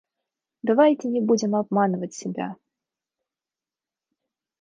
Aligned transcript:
Давайте 0.63 1.09
не 1.09 1.21
будем 1.21 1.55
обманывать 1.55 2.15
себя. 2.15 2.55